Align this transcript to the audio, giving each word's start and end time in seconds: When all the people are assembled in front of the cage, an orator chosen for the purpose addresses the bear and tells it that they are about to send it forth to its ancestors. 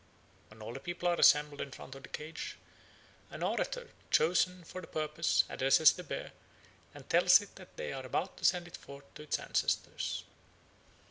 When 0.49 0.63
all 0.63 0.73
the 0.73 0.79
people 0.79 1.07
are 1.09 1.19
assembled 1.19 1.61
in 1.61 1.69
front 1.69 1.93
of 1.93 2.01
the 2.01 2.09
cage, 2.09 2.57
an 3.29 3.43
orator 3.43 3.91
chosen 4.09 4.63
for 4.63 4.81
the 4.81 4.87
purpose 4.87 5.43
addresses 5.47 5.93
the 5.93 6.03
bear 6.03 6.31
and 6.95 7.07
tells 7.07 7.39
it 7.39 7.55
that 7.57 7.77
they 7.77 7.93
are 7.93 8.03
about 8.07 8.35
to 8.37 8.43
send 8.43 8.67
it 8.67 8.77
forth 8.77 9.13
to 9.13 9.21
its 9.21 9.37
ancestors. 9.37 10.23